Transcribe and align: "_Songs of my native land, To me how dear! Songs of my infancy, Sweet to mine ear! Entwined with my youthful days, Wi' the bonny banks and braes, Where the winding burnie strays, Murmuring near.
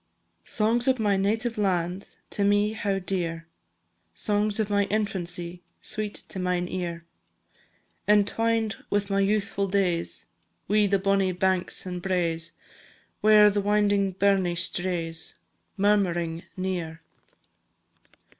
"_Songs 0.49 0.87
of 0.87 0.97
my 0.99 1.15
native 1.15 1.59
land, 1.59 2.17
To 2.31 2.43
me 2.43 2.73
how 2.73 2.97
dear! 2.97 3.45
Songs 4.15 4.59
of 4.59 4.67
my 4.67 4.85
infancy, 4.85 5.61
Sweet 5.79 6.15
to 6.29 6.39
mine 6.39 6.67
ear! 6.67 7.05
Entwined 8.07 8.77
with 8.89 9.11
my 9.11 9.19
youthful 9.19 9.67
days, 9.67 10.25
Wi' 10.67 10.87
the 10.87 10.97
bonny 10.97 11.31
banks 11.33 11.85
and 11.85 12.01
braes, 12.01 12.53
Where 13.21 13.51
the 13.51 13.61
winding 13.61 14.13
burnie 14.13 14.55
strays, 14.55 15.35
Murmuring 15.77 16.45
near. 16.57 16.99